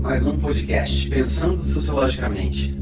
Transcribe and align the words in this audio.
Mais 0.00 0.26
um 0.26 0.38
podcast 0.38 1.08
Pensando 1.08 1.62
Sociologicamente. 1.62 2.74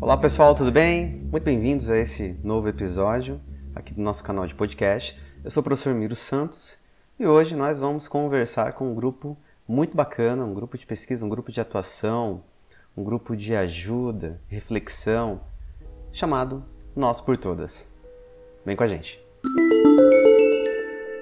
Olá 0.00 0.16
pessoal, 0.16 0.54
tudo 0.54 0.70
bem? 0.70 1.28
Muito 1.30 1.44
bem-vindos 1.44 1.88
a 1.88 1.96
esse 1.96 2.36
novo 2.42 2.68
episódio 2.68 3.40
aqui 3.74 3.94
do 3.94 4.00
nosso 4.00 4.22
canal 4.22 4.46
de 4.46 4.54
podcast. 4.54 5.18
Eu 5.42 5.50
sou 5.50 5.60
o 5.60 5.64
professor 5.64 5.94
Miro 5.94 6.14
Santos 6.14 6.78
e 7.18 7.26
hoje 7.26 7.56
nós 7.56 7.78
vamos 7.78 8.08
conversar 8.08 8.72
com 8.72 8.90
um 8.90 8.94
grupo 8.94 9.36
muito 9.66 9.96
bacana, 9.96 10.44
um 10.44 10.54
grupo 10.54 10.76
de 10.76 10.86
pesquisa, 10.86 11.24
um 11.24 11.28
grupo 11.28 11.50
de 11.50 11.60
atuação, 11.60 12.42
um 12.96 13.04
grupo 13.04 13.36
de 13.36 13.54
ajuda, 13.54 14.40
reflexão, 14.48 15.40
chamado 16.12 16.64
Nós 16.94 17.20
por 17.20 17.36
Todas. 17.36 17.88
Vem 18.64 18.76
com 18.76 18.84
a 18.84 18.86
gente. 18.86 19.20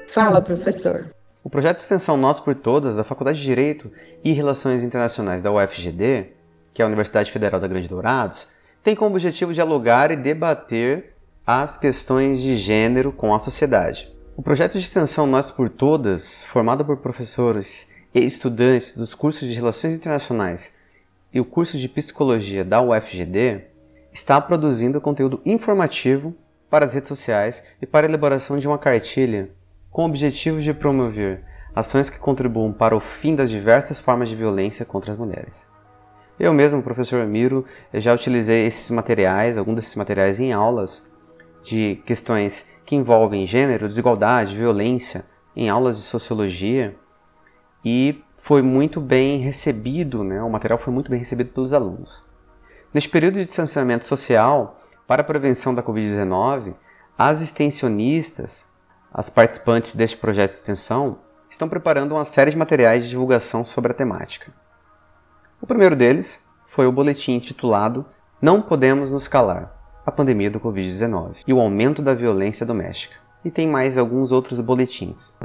Fala, 0.09 0.41
professor. 0.41 1.15
O 1.49 1.51
projeto 1.51 1.77
de 1.77 1.83
extensão 1.85 2.19
Nós 2.19 2.39
por 2.39 2.55
Todas, 2.55 2.95
da 2.95 3.03
Faculdade 3.03 3.39
de 3.39 3.45
Direito 3.47 3.91
e 4.23 4.33
Relações 4.33 4.83
Internacionais 4.83 5.41
da 5.41 5.51
UFGD, 5.51 6.27
que 6.75 6.83
é 6.83 6.85
a 6.85 6.87
Universidade 6.87 7.33
Federal 7.33 7.59
da 7.59 7.67
Grande 7.67 7.89
Dourados, 7.89 8.47
tem 8.85 8.95
como 8.95 9.13
objetivo 9.13 9.55
dialogar 9.55 10.11
e 10.11 10.17
debater 10.17 11.15
as 11.47 11.79
questões 11.79 12.43
de 12.43 12.55
gênero 12.55 13.13
com 13.13 13.35
a 13.35 13.39
sociedade. 13.39 14.15
O 14.37 14.43
projeto 14.43 14.73
de 14.73 14.81
extensão 14.81 15.27
Nós 15.27 15.51
por 15.51 15.71
Todas, 15.71 16.45
formado 16.45 16.85
por 16.85 16.99
professores 16.99 17.89
e 18.15 18.21
estudantes 18.21 18.95
dos 18.95 19.15
cursos 19.15 19.49
de 19.49 19.55
Relações 19.55 19.97
Internacionais 19.97 20.75
e 21.33 21.41
o 21.41 21.47
curso 21.47 21.79
de 21.79 21.89
Psicologia 21.89 22.63
da 22.63 22.83
UFGD, 22.83 23.63
está 24.13 24.39
produzindo 24.39 25.01
conteúdo 25.01 25.41
informativo 25.47 26.35
para 26.69 26.85
as 26.85 26.93
redes 26.93 27.09
sociais 27.09 27.65
e 27.81 27.87
para 27.87 28.07
a 28.07 28.11
elaboração 28.11 28.59
de 28.59 28.69
uma 28.69 28.77
cartilha 28.77 29.49
com 29.99 30.03
o 30.03 30.07
objetivo 30.07 30.61
de 30.61 30.73
promover 30.73 31.43
ações 31.75 32.09
que 32.09 32.21
contribuam 32.21 32.73
para 32.73 32.97
o 32.97 33.01
fim 33.01 33.35
das 33.35 33.51
diversas 33.51 33.99
formas 33.99 34.29
de 34.29 34.37
violência 34.37 34.87
contra 34.87 35.13
as 35.13 35.19
mulheres. 35.19 35.69
Eu 36.39 36.55
mesmo, 36.55 36.81
professor 36.85 37.27
Miro, 37.27 37.65
já 37.93 38.15
utilizei 38.15 38.65
esses 38.65 38.93
materiais, 38.93 39.59
alguns 39.59 39.75
desses 39.75 39.97
materiais 39.97 40.39
em 40.39 40.53
aulas 40.53 41.05
de 41.65 42.01
questões 42.07 42.65
que 42.87 42.95
envolvem 42.95 43.45
gênero, 43.45 43.89
desigualdade, 43.89 44.57
violência, 44.57 45.25
em 45.57 45.69
aulas 45.69 45.97
de 45.97 46.05
sociologia, 46.05 46.95
e 47.85 48.23
foi 48.37 48.63
muito 48.63 49.01
bem 49.01 49.41
recebido, 49.41 50.23
né? 50.23 50.41
o 50.41 50.49
material 50.49 50.79
foi 50.79 50.95
muito 50.95 51.11
bem 51.11 51.19
recebido 51.19 51.51
pelos 51.51 51.73
alunos. 51.73 52.23
Neste 52.95 53.11
período 53.11 53.35
de 53.41 53.47
distanciamento 53.47 54.07
social, 54.07 54.81
para 55.09 55.23
a 55.23 55.25
prevenção 55.25 55.75
da 55.75 55.83
Covid-19, 55.83 56.75
as 57.19 57.41
extensionistas, 57.41 58.65
as 59.13 59.31
participantes 59.31 59.95
deste 59.95 60.17
projeto 60.17 60.51
de 60.51 60.57
extensão, 60.57 61.19
estão 61.49 61.69
preparando 61.69 62.13
uma 62.13 62.25
série 62.25 62.51
de 62.51 62.57
materiais 62.57 63.05
de 63.05 63.11
divulgação 63.11 63.65
sobre 63.65 63.93
a 63.93 63.95
temática. 63.95 64.53
O 65.61 65.67
primeiro 65.67 65.97
deles 65.97 66.43
foi 66.69 66.87
o 66.87 66.93
boletim 66.93 67.33
intitulado 67.33 68.05
Não 68.41 68.61
Podemos 68.61 69.11
Nos 69.11 69.27
Calar 69.27 69.79
a 70.09 70.11
pandemia 70.11 70.51
do 70.51 70.59
Covid-19 70.59 71.43
e 71.47 71.53
o 71.53 71.61
aumento 71.61 72.01
da 72.01 72.15
violência 72.15 72.65
doméstica. 72.65 73.15
E 73.45 73.51
tem 73.51 73.69
mais 73.69 73.99
alguns 73.99 74.33
outros 74.33 74.59
boletins. 74.59 75.37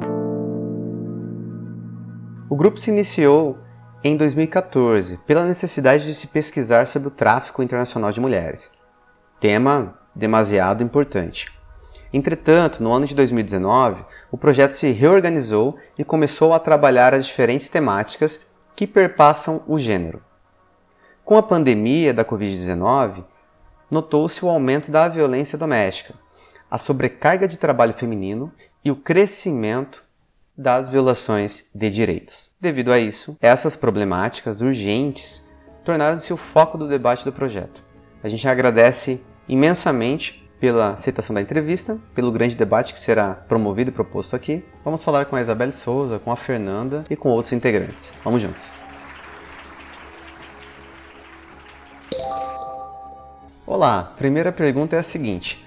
O 2.48 2.56
grupo 2.56 2.80
se 2.80 2.90
iniciou 2.90 3.58
em 4.02 4.16
2014 4.16 5.18
pela 5.26 5.44
necessidade 5.44 6.06
de 6.06 6.14
se 6.14 6.28
pesquisar 6.28 6.86
sobre 6.86 7.08
o 7.08 7.10
tráfico 7.10 7.62
internacional 7.62 8.10
de 8.10 8.20
mulheres, 8.20 8.70
tema 9.38 9.98
demasiado 10.14 10.82
importante. 10.82 11.53
Entretanto, 12.14 12.80
no 12.80 12.92
ano 12.92 13.06
de 13.06 13.14
2019, 13.16 14.04
o 14.30 14.38
projeto 14.38 14.74
se 14.74 14.92
reorganizou 14.92 15.76
e 15.98 16.04
começou 16.04 16.54
a 16.54 16.60
trabalhar 16.60 17.12
as 17.12 17.26
diferentes 17.26 17.68
temáticas 17.68 18.40
que 18.76 18.86
perpassam 18.86 19.64
o 19.66 19.80
gênero. 19.80 20.22
Com 21.24 21.36
a 21.36 21.42
pandemia 21.42 22.14
da 22.14 22.24
Covid-19, 22.24 23.24
notou-se 23.90 24.44
o 24.44 24.48
aumento 24.48 24.92
da 24.92 25.08
violência 25.08 25.58
doméstica, 25.58 26.14
a 26.70 26.78
sobrecarga 26.78 27.48
de 27.48 27.58
trabalho 27.58 27.94
feminino 27.94 28.52
e 28.84 28.92
o 28.92 28.96
crescimento 28.96 30.04
das 30.56 30.88
violações 30.88 31.68
de 31.74 31.90
direitos. 31.90 32.54
Devido 32.60 32.92
a 32.92 32.98
isso, 33.00 33.36
essas 33.40 33.74
problemáticas 33.74 34.60
urgentes 34.60 35.44
tornaram-se 35.84 36.32
o 36.32 36.36
foco 36.36 36.78
do 36.78 36.86
debate 36.86 37.24
do 37.24 37.32
projeto. 37.32 37.82
A 38.22 38.28
gente 38.28 38.46
agradece 38.46 39.20
imensamente 39.48 40.43
pela 40.60 40.92
aceitação 40.92 41.34
da 41.34 41.40
entrevista, 41.40 41.98
pelo 42.14 42.32
grande 42.32 42.56
debate 42.56 42.94
que 42.94 43.00
será 43.00 43.34
promovido 43.34 43.90
e 43.90 43.92
proposto 43.92 44.34
aqui. 44.34 44.64
Vamos 44.84 45.02
falar 45.02 45.26
com 45.26 45.36
a 45.36 45.40
Isabelle 45.40 45.72
Souza, 45.72 46.18
com 46.18 46.32
a 46.32 46.36
Fernanda 46.36 47.04
e 47.10 47.16
com 47.16 47.28
outros 47.28 47.52
integrantes. 47.52 48.14
Vamos 48.24 48.42
juntos. 48.42 48.70
Olá, 53.66 54.14
primeira 54.16 54.52
pergunta 54.52 54.96
é 54.96 54.98
a 54.98 55.02
seguinte: 55.02 55.64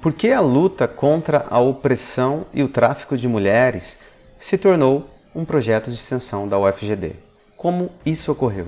por 0.00 0.12
que 0.12 0.30
a 0.30 0.40
luta 0.40 0.88
contra 0.88 1.46
a 1.50 1.58
opressão 1.60 2.46
e 2.54 2.62
o 2.62 2.68
tráfico 2.68 3.18
de 3.18 3.28
mulheres 3.28 3.98
se 4.40 4.56
tornou 4.56 5.10
um 5.34 5.44
projeto 5.44 5.90
de 5.90 5.96
extensão 5.96 6.48
da 6.48 6.58
UFGD? 6.58 7.16
Como 7.56 7.90
isso 8.06 8.32
ocorreu? 8.32 8.66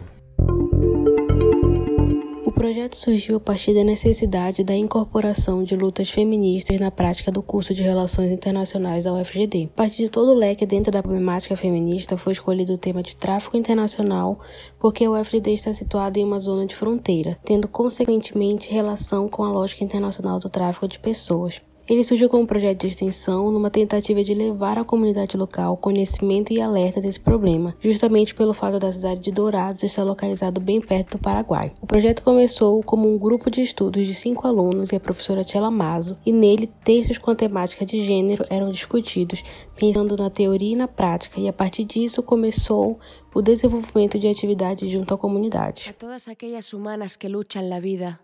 Projeto 2.62 2.94
surgiu 2.94 3.38
a 3.38 3.40
partir 3.40 3.74
da 3.74 3.82
necessidade 3.82 4.62
da 4.62 4.72
incorporação 4.72 5.64
de 5.64 5.74
lutas 5.74 6.08
feministas 6.08 6.78
na 6.78 6.92
prática 6.92 7.32
do 7.32 7.42
curso 7.42 7.74
de 7.74 7.82
Relações 7.82 8.30
Internacionais 8.30 9.02
da 9.02 9.12
UFGD. 9.12 9.68
A 9.74 9.76
partir 9.78 10.04
de 10.04 10.08
todo 10.08 10.30
o 10.30 10.34
leque 10.34 10.64
dentro 10.64 10.92
da 10.92 11.02
problemática 11.02 11.56
feminista 11.56 12.16
foi 12.16 12.34
escolhido 12.34 12.74
o 12.74 12.78
tema 12.78 13.02
de 13.02 13.16
tráfico 13.16 13.56
internacional, 13.56 14.38
porque 14.78 15.04
a 15.04 15.10
UFGD 15.10 15.52
está 15.52 15.72
situada 15.72 16.20
em 16.20 16.24
uma 16.24 16.38
zona 16.38 16.64
de 16.64 16.76
fronteira, 16.76 17.36
tendo 17.44 17.66
consequentemente 17.66 18.70
relação 18.70 19.28
com 19.28 19.42
a 19.42 19.50
lógica 19.50 19.82
internacional 19.82 20.38
do 20.38 20.48
tráfico 20.48 20.86
de 20.86 21.00
pessoas. 21.00 21.60
Ele 21.92 22.04
surgiu 22.04 22.26
como 22.26 22.46
projeto 22.46 22.80
de 22.80 22.86
extensão 22.86 23.50
numa 23.50 23.68
tentativa 23.68 24.24
de 24.24 24.32
levar 24.32 24.78
à 24.78 24.82
comunidade 24.82 25.36
local 25.36 25.76
conhecimento 25.76 26.50
e 26.50 26.58
alerta 26.58 27.02
desse 27.02 27.20
problema, 27.20 27.76
justamente 27.82 28.34
pelo 28.34 28.54
fato 28.54 28.78
da 28.78 28.90
cidade 28.90 29.20
de 29.20 29.30
Dourados 29.30 29.82
estar 29.82 30.02
localizado 30.02 30.58
bem 30.58 30.80
perto 30.80 31.18
do 31.18 31.22
Paraguai. 31.22 31.74
O 31.82 31.86
projeto 31.86 32.22
começou 32.22 32.82
como 32.82 33.14
um 33.14 33.18
grupo 33.18 33.50
de 33.50 33.60
estudos 33.60 34.06
de 34.06 34.14
cinco 34.14 34.46
alunos 34.46 34.90
e 34.90 34.96
a 34.96 35.00
professora 35.00 35.44
Tchela 35.44 35.70
Mazo, 35.70 36.16
e 36.24 36.32
nele 36.32 36.66
textos 36.82 37.18
com 37.18 37.30
a 37.30 37.34
temática 37.34 37.84
de 37.84 38.00
gênero 38.00 38.42
eram 38.48 38.70
discutidos, 38.70 39.44
pensando 39.78 40.16
na 40.16 40.30
teoria 40.30 40.72
e 40.72 40.76
na 40.76 40.88
prática, 40.88 41.38
e 41.38 41.46
a 41.46 41.52
partir 41.52 41.84
disso 41.84 42.22
começou 42.22 42.98
o 43.34 43.42
desenvolvimento 43.42 44.18
de 44.18 44.28
atividades 44.28 44.88
junto 44.88 45.12
à 45.12 45.18
comunidade. 45.18 45.90
A 45.90 45.92
todas 45.92 46.26
aquelas 46.26 46.72
humanas 46.72 47.16
que 47.16 47.28
lutam 47.28 47.68
na 47.68 47.78
vida 47.78 48.18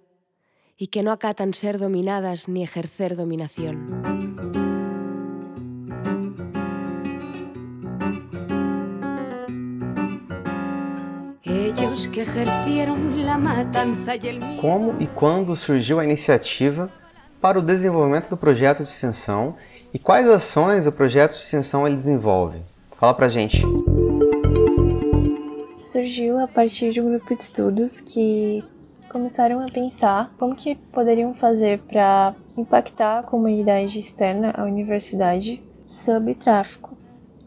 y 0.79 0.87
que 0.87 1.03
no 1.03 1.11
acatan 1.11 1.53
ser 1.53 1.79
dominadas 1.79 2.49
ni 2.49 2.63
ejercer 2.63 3.17
dominación. 3.17 4.29
Ellos 11.43 12.07
que 12.09 12.23
ejercieron 12.23 13.27
la 13.27 13.37
matanza 13.37 14.15
y 14.15 14.29
el. 14.29 14.57
Como 14.61 14.95
e 15.01 15.07
quando 15.09 15.57
surgiu 15.57 15.99
a 15.99 16.05
iniciativa 16.05 16.89
para 17.41 17.59
o 17.59 17.63
desenvolvimento 17.63 18.29
do 18.29 18.37
projeto 18.37 18.85
de 18.85 18.89
extensão 18.89 19.57
e 19.93 19.99
quais 19.99 20.29
ações 20.29 20.87
o 20.87 20.93
projeto 20.93 21.33
de 21.33 21.41
extensão 21.41 21.87
ele 21.87 21.97
desenvolve? 21.97 22.61
Fala 22.99 23.15
pra 23.15 23.29
gente. 23.29 23.63
Surgiu 25.79 26.39
a 26.39 26.47
partir 26.47 26.93
de 26.93 27.01
um 27.01 27.11
grupo 27.11 27.35
de 27.35 27.43
estudos 27.43 28.01
que 28.01 28.63
começaram 29.09 29.61
a 29.61 29.67
pensar 29.67 30.33
como 30.39 30.55
que 30.55 30.75
poderiam 30.75 31.35
fazer 31.35 31.81
para 31.81 32.35
impactar 32.57 33.19
a 33.19 33.23
comunidade 33.23 33.99
externa 33.99 34.53
à 34.57 34.65
universidade 34.65 35.63
sobre 35.87 36.35
tráfico, 36.35 36.97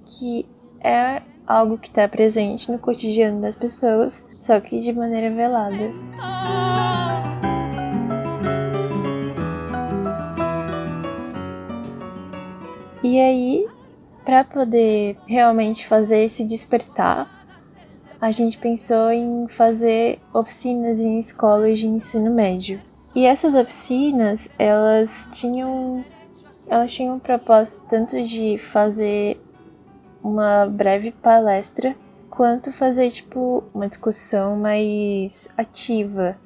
que 0.05 0.45
é 0.84 1.22
algo 1.46 1.78
que 1.78 1.87
está 1.87 2.08
presente 2.08 2.72
no 2.72 2.79
cotidiano 2.79 3.41
das 3.41 3.55
pessoas, 3.55 4.28
só 4.34 4.59
que 4.59 4.79
de 4.79 4.91
maneira 4.91 5.34
velada. 5.34 5.91
E 13.03 13.19
aí, 13.19 13.67
para 14.23 14.43
poder 14.43 15.17
realmente 15.28 15.87
fazer 15.87 16.23
esse 16.23 16.43
despertar 16.43 17.41
a 18.22 18.29
gente 18.29 18.59
pensou 18.59 19.12
em 19.12 19.47
fazer 19.47 20.20
oficinas 20.32 21.00
em 21.00 21.18
escolas 21.18 21.79
de 21.79 21.88
ensino 21.88 22.29
médio. 22.29 22.79
E 23.16 23.26
essas 23.26 23.56
oficinas, 23.56 24.47
elas 24.59 25.28
tinham 25.32 26.06
elas 26.68 26.94
tinham 26.94 27.16
um 27.16 27.20
propósito 27.20 27.90
tanto 27.90 28.22
de 28.23 28.58
fazer 28.58 29.41
uma 30.23 30.68
breve 30.68 31.12
palestra 31.12 31.96
quanto 32.29 32.72
fazer 32.72 33.09
tipo 33.09 33.64
uma 33.73 33.90
discussão 33.90 34.56
mais 34.56 35.50
ativa 35.58 36.38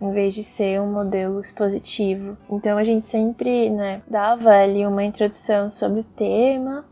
em 0.00 0.12
vez 0.12 0.34
de 0.34 0.44
ser 0.44 0.80
um 0.80 0.92
modelo 0.92 1.40
expositivo. 1.40 2.36
Então 2.50 2.76
a 2.76 2.84
gente 2.84 3.06
sempre, 3.06 3.70
né, 3.70 4.02
dava 4.06 4.50
ali 4.50 4.84
uma 4.86 5.02
introdução 5.02 5.70
sobre 5.70 6.00
o 6.00 6.04
tema 6.04 6.84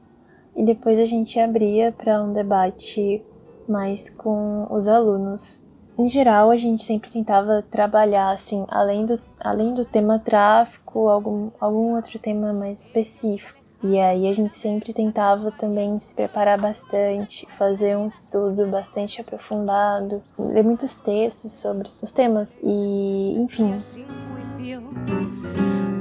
e 0.57 0.65
depois 0.65 0.99
a 0.99 1.05
gente 1.05 1.39
abria 1.39 1.93
para 1.93 2.23
um 2.23 2.33
debate 2.33 3.23
mais 3.71 4.11
com 4.11 4.67
os 4.71 4.89
alunos. 4.89 5.63
Em 5.99 6.09
geral, 6.09 6.51
a 6.51 6.57
gente 6.57 6.83
sempre 6.83 7.11
tentava 7.11 7.63
trabalhar, 7.71 8.31
assim, 8.31 8.65
além 8.69 9.05
do, 9.05 9.21
além 9.39 9.75
do 9.75 9.85
tema 9.85 10.19
tráfico, 10.19 11.09
algum, 11.09 11.51
algum 11.61 11.95
outro 11.95 12.19
tema 12.19 12.53
mais 12.53 12.83
específico. 12.83 13.61
E 13.83 13.99
aí 13.99 14.29
a 14.29 14.33
gente 14.35 14.53
sempre 14.53 14.93
tentava 14.93 15.51
também 15.51 15.99
se 15.99 16.15
preparar 16.15 16.61
bastante, 16.61 17.47
fazer 17.59 17.97
um 17.97 18.07
estudo 18.07 18.67
bastante 18.67 19.23
aprofundado, 19.23 20.23
ler 20.39 20.63
muitos 20.63 20.95
textos 20.95 21.53
sobre 21.53 21.89
os 22.03 22.13
temas 22.13 22.61
e, 22.63 23.37
enfim. 23.39 23.77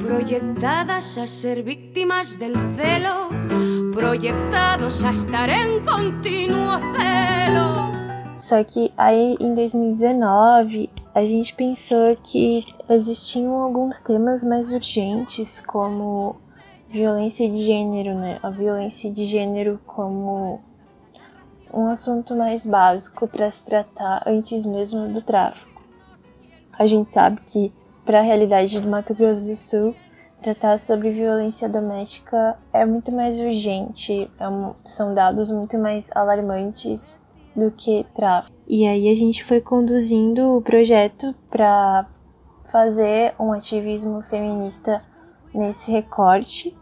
Proyectadas 0.01 1.17
a 1.17 1.25
ser 1.25 1.63
víctimas 1.63 2.35
del 2.35 2.53
celo, 2.75 3.29
proyectados 3.99 5.03
a 5.03 5.11
estar 5.11 5.49
en 5.49 5.83
continuo 5.83 6.79
celo. 6.95 8.37
Só 8.37 8.63
que 8.63 8.93
aí 8.97 9.35
em 9.41 9.53
2019 9.53 10.89
a 11.13 11.25
gente 11.25 11.53
pensou 11.53 12.15
que 12.23 12.63
existiam 12.89 13.61
alguns 13.61 13.99
temas 13.99 14.41
mais 14.41 14.71
urgentes, 14.71 15.59
como 15.59 16.37
violência 16.87 17.49
de 17.49 17.61
gênero, 17.61 18.15
né? 18.15 18.39
A 18.41 18.49
violência 18.49 19.11
de 19.11 19.25
gênero 19.25 19.81
como 19.85 20.61
um 21.73 21.87
assunto 21.87 22.33
mais 22.33 22.65
básico 22.65 23.27
para 23.27 23.51
se 23.51 23.65
tratar 23.65 24.23
antes 24.25 24.65
mesmo 24.65 25.09
do 25.09 25.21
tráfico. 25.21 25.83
A 26.71 26.87
gente 26.87 27.11
sabe 27.11 27.41
que 27.45 27.73
para 28.05 28.19
a 28.19 28.23
realidade 28.23 28.79
do 28.79 28.87
Mato 28.87 29.13
Grosso 29.13 29.45
do 29.45 29.55
Sul, 29.57 29.93
tratar 30.41 30.79
sobre 30.79 31.11
violência 31.11 31.67
doméstica 31.67 32.57
é 32.71 32.85
muito 32.85 33.11
mais 33.11 33.39
urgente, 33.39 34.29
é 34.39 34.47
um, 34.47 34.73
são 34.85 35.13
dados 35.13 35.51
muito 35.51 35.77
mais 35.77 36.09
alarmantes 36.15 37.21
do 37.55 37.71
que 37.71 38.05
tráfico. 38.15 38.55
E 38.67 38.87
aí 38.87 39.11
a 39.11 39.15
gente 39.15 39.43
foi 39.43 39.59
conduzindo 39.59 40.57
o 40.57 40.61
projeto 40.61 41.33
para 41.49 42.07
fazer 42.71 43.33
um 43.39 43.51
ativismo 43.51 44.21
feminista 44.21 45.01
nesse 45.53 45.91
recorte. 45.91 46.75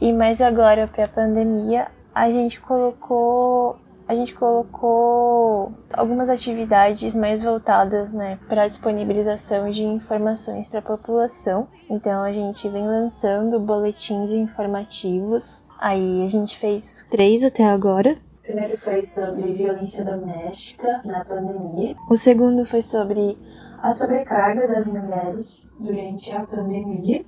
E 0.00 0.12
mais 0.12 0.40
agora 0.40 0.88
para 0.88 1.04
a 1.04 1.08
pandemia, 1.08 1.88
a 2.14 2.30
gente 2.30 2.60
colocou 2.60 3.78
a 4.06 4.14
gente 4.14 4.34
colocou 4.34 5.72
algumas 5.92 6.28
atividades 6.28 7.14
mais 7.14 7.42
voltadas 7.42 8.12
né, 8.12 8.38
para 8.48 8.64
a 8.64 8.68
disponibilização 8.68 9.70
de 9.70 9.82
informações 9.82 10.68
para 10.68 10.80
a 10.80 10.82
população. 10.82 11.68
Então 11.88 12.22
a 12.22 12.32
gente 12.32 12.68
vem 12.68 12.86
lançando 12.86 13.58
boletins 13.58 14.30
informativos. 14.30 15.64
Aí 15.78 16.22
a 16.22 16.28
gente 16.28 16.56
fez 16.58 17.06
três 17.10 17.42
até 17.42 17.64
agora. 17.64 18.18
O 18.40 18.42
primeiro 18.42 18.78
foi 18.78 19.00
sobre 19.00 19.54
violência 19.54 20.04
doméstica 20.04 21.00
na 21.04 21.24
pandemia. 21.24 21.96
O 22.10 22.16
segundo 22.16 22.66
foi 22.66 22.82
sobre 22.82 23.38
a 23.78 23.94
sobrecarga 23.94 24.68
das 24.68 24.86
mulheres 24.86 25.66
durante 25.80 26.30
a 26.30 26.40
pandemia. 26.44 27.24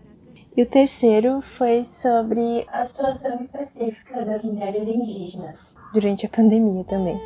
E 0.54 0.62
o 0.62 0.66
terceiro 0.66 1.40
foi 1.40 1.84
sobre 1.84 2.66
a 2.70 2.82
situação 2.82 3.38
específica 3.40 4.24
das 4.24 4.44
mulheres 4.44 4.86
indígenas 4.88 5.75
durante 5.92 6.26
a 6.26 6.28
pandemia 6.28 6.84
também. 6.84 7.20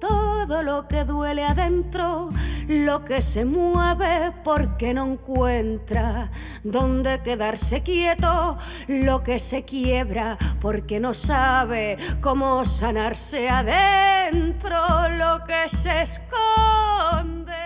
Todo 0.00 0.62
lo 0.62 0.86
que 0.86 1.04
duele 1.04 1.42
adentro, 1.42 2.28
lo 2.68 3.04
que 3.04 3.20
se 3.20 3.44
mueve 3.44 4.32
porque 4.44 4.94
no 4.94 5.12
encuentra 5.12 6.30
donde 6.62 7.20
quedarse 7.22 7.82
quieto, 7.82 8.56
lo 8.86 9.22
que 9.22 9.38
se 9.40 9.64
quiebra 9.64 10.38
porque 10.60 11.00
no 11.00 11.12
sabe 11.14 11.96
cómo 12.20 12.64
sanarse 12.64 13.48
adentro, 13.48 14.76
lo 15.18 15.44
que 15.44 15.68
se 15.68 16.02
esconde. 16.02 17.58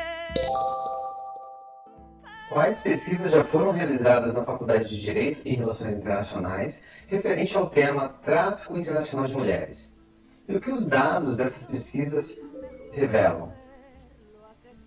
Quais 2.53 2.83
pesquisas 2.83 3.33
já 3.33 3.45
foram 3.45 3.73
realizadas 3.73 4.35
na 4.35 4.45
Faculdade 4.45 4.89
de 4.89 5.01
Direito 5.01 5.41
e 5.47 5.55
Relações 5.55 5.99
Internacionais 5.99 6.83
referente 7.09 7.57
ao 7.57 7.69
tema 7.69 8.09
tráfico 8.09 8.77
internacional 8.77 9.27
de 9.27 9.35
mulheres? 9.35 9.92
E 10.49 10.57
o 10.57 10.61
que 10.61 10.71
os 10.71 10.87
dados 10.87 11.37
dessas 11.37 11.67
pesquisas 11.67 12.39
revelam? 12.93 13.53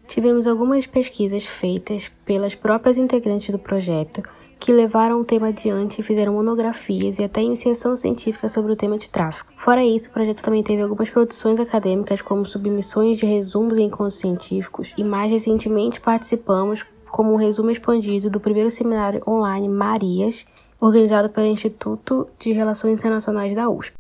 Tivemos 0.08 0.46
algumas 0.46 0.86
pesquisas 0.86 1.46
feitas 1.46 2.12
pelas 2.26 2.54
próprias 2.56 2.98
integrantes 2.98 3.50
do 3.50 3.58
projeto 3.60 4.22
que 4.60 4.72
levaram 4.72 5.20
o 5.20 5.26
tema 5.26 5.48
adiante 5.48 6.00
e 6.00 6.04
fizeram 6.04 6.34
monografias 6.34 7.20
e 7.20 7.24
até 7.24 7.42
iniciação 7.42 7.96
científica 7.96 8.48
sobre 8.48 8.72
o 8.72 8.76
tema 8.76 8.98
de 8.98 9.10
tráfico. 9.10 9.52
Fora 9.58 9.84
isso, 9.84 10.10
o 10.10 10.14
projeto 10.14 10.42
também 10.42 10.64
teve 10.64 10.82
algumas 10.82 11.10
produções 11.10 11.60
acadêmicas, 11.60 12.22
como 12.22 12.46
submissões 12.46 13.18
de 13.18 13.26
resumos 13.26 13.78
em 13.78 13.86
encontros 13.86 14.16
científicos, 14.16 14.94
e 14.98 15.04
mais 15.04 15.32
recentemente 15.32 16.00
participamos 16.00 16.86
como 17.12 17.34
um 17.34 17.38
resumo 17.38 17.70
expandido 17.70 18.30
do 18.30 18.40
primeiro 18.40 18.72
seminário 18.72 19.22
online 19.28 19.70
Marias, 19.70 20.46
organizado 20.80 21.30
pelo 21.30 21.48
Instituto 21.48 22.28
de 22.40 22.52
Relações 22.52 23.00
Internacionais 23.00 23.54
da 23.54 23.70
USP. 23.70 23.94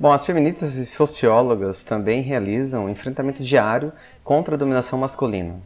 Bom, 0.00 0.10
as 0.10 0.24
feministas 0.24 0.76
e 0.76 0.86
sociólogas 0.86 1.84
também 1.84 2.22
realizam 2.22 2.86
um 2.86 2.88
enfrentamento 2.88 3.42
diário 3.42 3.92
contra 4.24 4.54
a 4.54 4.56
dominação 4.56 4.98
masculina 4.98 5.56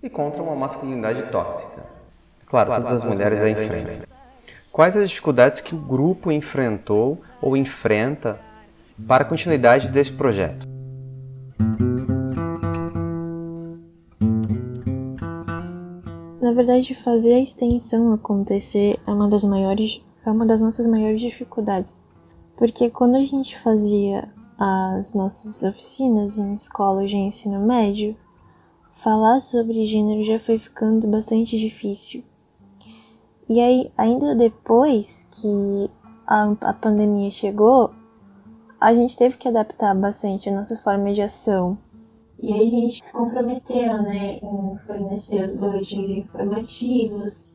e 0.00 0.08
contra 0.08 0.40
uma 0.40 0.54
masculinidade 0.54 1.22
tóxica. 1.32 1.82
Claro, 2.46 2.70
todas 2.76 2.92
as 2.92 3.04
mulheres 3.04 3.40
a 3.40 3.50
enfrentam. 3.50 4.06
Quais 4.70 4.96
as 4.96 5.10
dificuldades 5.10 5.60
que 5.60 5.74
o 5.74 5.78
grupo 5.78 6.30
enfrentou 6.30 7.20
ou 7.40 7.56
enfrenta 7.56 8.38
para 9.04 9.24
a 9.24 9.26
continuidade 9.26 9.88
desse 9.88 10.12
projeto? 10.12 10.64
Na 16.40 16.52
verdade, 16.52 16.94
fazer 16.94 17.34
a 17.34 17.40
extensão 17.40 18.12
acontecer 18.12 19.00
é 19.04 19.10
uma 19.10 19.28
das 19.28 19.42
maiores, 19.42 20.00
é 20.24 20.30
uma 20.30 20.46
das 20.46 20.60
nossas 20.62 20.86
maiores 20.86 21.20
dificuldades 21.20 22.00
porque 22.62 22.88
quando 22.90 23.16
a 23.16 23.22
gente 23.24 23.58
fazia 23.58 24.32
as 24.56 25.14
nossas 25.14 25.64
oficinas 25.64 26.38
em 26.38 26.54
escolas 26.54 27.10
de 27.10 27.16
ensino 27.16 27.58
médio, 27.58 28.16
falar 28.98 29.40
sobre 29.40 29.84
gênero 29.84 30.24
já 30.24 30.38
foi 30.38 30.60
ficando 30.60 31.08
bastante 31.08 31.58
difícil. 31.58 32.22
E 33.48 33.60
aí, 33.60 33.90
ainda 33.98 34.36
depois 34.36 35.26
que 35.32 35.90
a, 36.24 36.54
a 36.60 36.72
pandemia 36.72 37.32
chegou, 37.32 37.90
a 38.80 38.94
gente 38.94 39.16
teve 39.16 39.36
que 39.38 39.48
adaptar 39.48 39.92
bastante 39.96 40.48
a 40.48 40.54
nossa 40.54 40.76
forma 40.76 41.12
de 41.12 41.20
ação. 41.20 41.76
E 42.40 42.52
aí 42.52 42.68
a 42.68 42.70
gente 42.70 43.04
se 43.04 43.12
comprometeu, 43.12 44.02
né, 44.04 44.36
em 44.36 44.78
fornecer 44.86 45.42
os 45.42 45.56
boletins 45.56 46.10
informativos, 46.10 47.50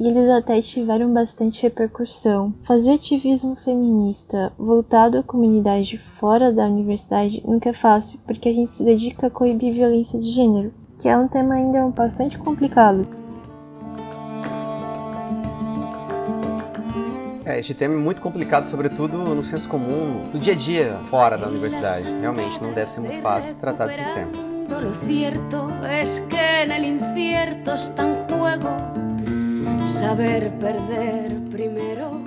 e 0.00 0.08
eles 0.08 0.30
até 0.30 0.62
tiveram 0.62 1.12
bastante 1.12 1.62
repercussão. 1.62 2.54
Fazer 2.64 2.92
ativismo 2.94 3.54
feminista 3.54 4.50
voltado 4.58 5.18
à 5.18 5.22
comunidade 5.22 5.98
fora 6.18 6.50
da 6.50 6.64
universidade 6.64 7.42
nunca 7.46 7.68
é 7.68 7.72
fácil, 7.74 8.18
porque 8.24 8.48
a 8.48 8.52
gente 8.52 8.70
se 8.70 8.82
dedica 8.82 9.26
a 9.26 9.30
coibir 9.30 9.74
violência 9.74 10.18
de 10.18 10.30
gênero, 10.30 10.72
que 10.98 11.06
é 11.06 11.14
um 11.18 11.28
tema 11.28 11.54
ainda 11.54 11.86
bastante 11.88 12.38
complicado. 12.38 13.06
É, 17.44 17.58
este 17.58 17.74
tema 17.74 17.94
é 17.94 17.98
muito 17.98 18.22
complicado, 18.22 18.68
sobretudo 18.68 19.18
no 19.18 19.42
senso 19.42 19.68
comum, 19.68 20.30
no 20.32 20.38
dia 20.38 20.54
a 20.54 20.56
dia 20.56 20.98
fora 21.10 21.36
da 21.36 21.46
universidade. 21.46 22.04
Realmente 22.20 22.62
não 22.62 22.72
deve 22.72 22.90
ser 22.90 23.00
muito 23.00 23.20
fácil 23.20 23.54
tratar 23.56 23.86
desses 23.86 24.08
temas. 24.14 24.38
Saber 29.90 30.52
perder 30.52 31.32
primeiro. 31.50 32.22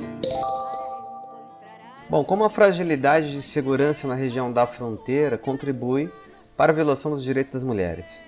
Bom, 2.09 2.21
como 2.23 2.43
a 2.43 2.49
fragilidade 2.49 3.31
de 3.31 3.41
segurança 3.41 4.05
na 4.05 4.15
região 4.15 4.51
da 4.51 4.67
fronteira 4.67 5.37
contribui 5.37 6.11
para 6.57 6.73
a 6.73 6.75
violação 6.75 7.11
dos 7.11 7.23
direitos 7.23 7.53
das 7.53 7.63
mulheres? 7.63 8.21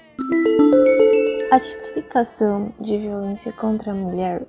A 1.52 1.60
tipificação 1.60 2.74
de 2.80 2.98
violência 2.98 3.52
contra 3.52 3.92
a 3.92 3.96
mulher, 3.96 4.44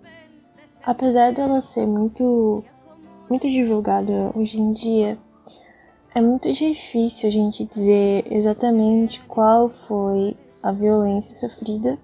apesar 0.84 1.32
dela 1.32 1.60
ser 1.60 1.84
muito, 1.84 2.62
muito 3.28 3.50
divulgada 3.50 4.30
hoje 4.36 4.56
em 4.56 4.72
dia, 4.72 5.18
é 6.14 6.20
muito 6.20 6.50
difícil 6.52 7.28
a 7.28 7.32
gente 7.32 7.64
dizer 7.64 8.24
exatamente 8.30 9.20
qual 9.24 9.68
foi 9.68 10.36
a 10.62 10.70
violência 10.70 11.34
sofrida 11.34 11.98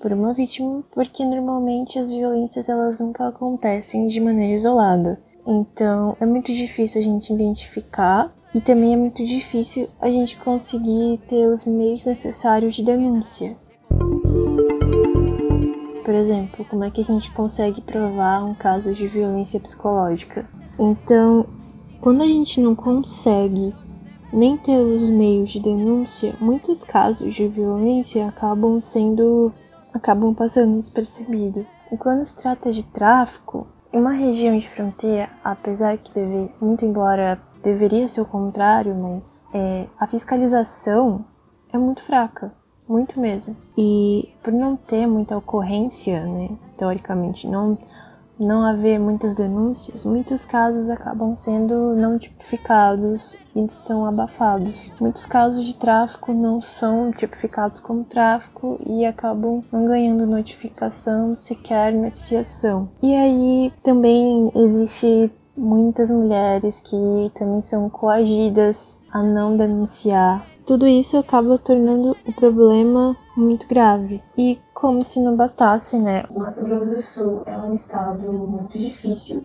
por 0.00 0.12
uma 0.12 0.32
vítima, 0.32 0.82
porque 0.92 1.24
normalmente 1.24 1.98
as 1.98 2.10
violências 2.10 2.68
elas 2.68 3.00
nunca 3.00 3.28
acontecem 3.28 4.08
de 4.08 4.20
maneira 4.20 4.54
isolada. 4.54 5.20
Então 5.46 6.16
é 6.20 6.26
muito 6.26 6.52
difícil 6.52 7.00
a 7.00 7.04
gente 7.04 7.32
identificar 7.32 8.34
e 8.54 8.60
também 8.60 8.94
é 8.94 8.96
muito 8.96 9.24
difícil 9.24 9.88
a 10.00 10.10
gente 10.10 10.38
conseguir 10.38 11.20
ter 11.28 11.46
os 11.46 11.64
meios 11.64 12.04
necessários 12.04 12.74
de 12.74 12.84
denúncia. 12.84 13.56
por 16.08 16.14
exemplo, 16.14 16.64
como 16.64 16.84
é 16.84 16.90
que 16.90 17.02
a 17.02 17.04
gente 17.04 17.30
consegue 17.32 17.82
provar 17.82 18.42
um 18.42 18.54
caso 18.54 18.94
de 18.94 19.06
violência 19.06 19.60
psicológica? 19.60 20.48
Então, 20.78 21.44
quando 22.00 22.22
a 22.22 22.26
gente 22.26 22.58
não 22.62 22.74
consegue 22.74 23.74
nem 24.32 24.56
ter 24.56 24.78
os 24.78 25.10
meios 25.10 25.52
de 25.52 25.60
denúncia, 25.60 26.34
muitos 26.40 26.82
casos 26.82 27.34
de 27.34 27.46
violência 27.46 28.26
acabam 28.26 28.80
sendo 28.80 29.52
acabam 29.98 30.34
passando 30.34 30.76
despercebidos. 30.76 31.66
E 31.92 31.96
quando 31.96 32.24
se 32.24 32.40
trata 32.40 32.72
de 32.72 32.82
tráfico, 32.82 33.66
em 33.92 33.98
uma 33.98 34.12
região 34.12 34.58
de 34.58 34.68
fronteira, 34.68 35.30
apesar 35.44 35.96
que 35.98 36.12
deve, 36.12 36.50
muito 36.60 36.84
embora 36.84 37.40
deveria 37.62 38.08
ser 38.08 38.20
o 38.20 38.26
contrário, 38.26 38.94
mas 38.94 39.46
é, 39.52 39.86
a 39.98 40.06
fiscalização 40.06 41.24
é 41.72 41.78
muito 41.78 42.02
fraca, 42.02 42.52
muito 42.88 43.20
mesmo. 43.20 43.56
E 43.76 44.34
por 44.42 44.52
não 44.52 44.76
ter 44.76 45.06
muita 45.06 45.36
ocorrência, 45.36 46.24
né, 46.24 46.50
teoricamente, 46.76 47.46
não 47.46 47.78
não 48.38 48.62
haver 48.62 48.98
muitas 48.98 49.34
denúncias, 49.34 50.04
muitos 50.04 50.44
casos 50.44 50.90
acabam 50.90 51.34
sendo 51.34 51.94
não 51.94 52.18
tipificados 52.18 53.36
e 53.54 53.68
são 53.68 54.06
abafados. 54.06 54.92
Muitos 55.00 55.26
casos 55.26 55.64
de 55.64 55.74
tráfico 55.74 56.32
não 56.32 56.60
são 56.60 57.10
tipificados 57.10 57.80
como 57.80 58.04
tráfico 58.04 58.78
e 58.86 59.04
acabam 59.04 59.62
não 59.72 59.86
ganhando 59.86 60.26
notificação, 60.26 61.34
sequer 61.34 61.92
noticiação. 61.92 62.88
E 63.02 63.14
aí 63.14 63.72
também 63.82 64.50
existe 64.54 65.32
muitas 65.56 66.10
mulheres 66.10 66.80
que 66.80 67.32
também 67.34 67.60
são 67.60 67.90
coagidas 67.90 69.02
a 69.10 69.22
não 69.22 69.56
denunciar 69.56 70.46
tudo 70.68 70.86
isso 70.86 71.16
acaba 71.16 71.56
tornando 71.56 72.14
o 72.26 72.32
problema 72.34 73.16
muito 73.34 73.66
grave. 73.66 74.22
E 74.36 74.58
como 74.78 75.04
se 75.04 75.20
não 75.20 75.34
bastasse, 75.34 75.98
né? 75.98 76.24
O 76.30 76.38
Mato 76.38 76.64
Grosso 76.64 76.94
do 76.94 77.02
Sul 77.02 77.42
é 77.46 77.58
um 77.58 77.74
estado 77.74 78.32
muito 78.32 78.78
difícil 78.78 79.44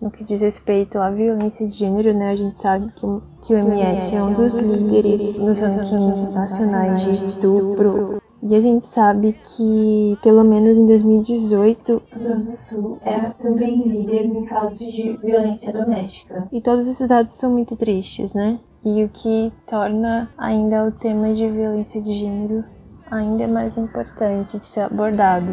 no 0.00 0.10
que 0.10 0.24
diz 0.24 0.40
respeito 0.40 0.98
à 0.98 1.10
violência 1.10 1.66
de 1.66 1.74
gênero, 1.74 2.14
né? 2.14 2.30
A 2.30 2.36
gente 2.36 2.56
sabe 2.56 2.90
que, 2.96 3.06
que 3.42 3.52
o 3.52 3.58
MS 3.58 4.16
é 4.16 4.22
um 4.22 4.32
dos 4.32 4.54
líderes 4.54 5.38
nos 5.38 5.58
rankings 5.58 6.34
nacionais 6.34 7.02
de 7.02 7.10
estupro. 7.10 8.22
E 8.42 8.56
a 8.56 8.60
gente 8.62 8.86
sabe 8.86 9.36
que, 9.44 10.16
pelo 10.22 10.42
menos 10.42 10.78
em 10.78 10.86
2018, 10.86 11.92
o 11.92 11.94
Mato 11.96 12.18
Grosso 12.18 12.50
do 12.50 12.56
Sul 12.56 12.98
era 13.02 13.34
também 13.34 13.82
líder 13.82 14.24
em 14.24 14.46
casos 14.46 14.78
de 14.78 15.14
violência 15.18 15.74
doméstica. 15.74 16.48
E 16.50 16.62
todas 16.62 16.88
esses 16.88 17.06
dados 17.06 17.32
são 17.32 17.50
muito 17.50 17.76
tristes, 17.76 18.32
né? 18.32 18.58
e 18.82 19.04
o 19.04 19.10
que 19.10 19.52
torna 19.66 20.30
ainda 20.38 20.86
o 20.86 20.92
tema 20.92 21.34
de 21.34 21.46
violência 21.50 22.00
de 22.00 22.14
gênero 22.14 22.64
ainda 23.10 23.48
mais 23.48 23.76
importante 23.76 24.58
de 24.58 24.66
ser 24.66 24.80
abordado. 24.80 25.46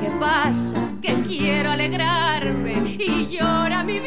Que 0.00 0.18
passa? 0.18 0.74
Que 1.02 1.38
quero 1.38 1.70
alegrarme 1.70 2.96
e 2.98 3.36
llora 3.36 3.82
mi 3.84 4.00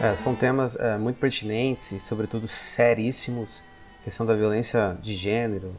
É, 0.00 0.16
são 0.16 0.34
temas 0.34 0.76
é, 0.76 0.96
muito 0.98 1.18
pertinentes 1.18 1.92
e, 1.92 2.00
sobretudo, 2.00 2.46
seríssimos. 2.46 3.62
A 4.00 4.04
questão 4.04 4.26
da 4.26 4.34
violência 4.34 4.96
de 5.00 5.14
gênero, 5.14 5.76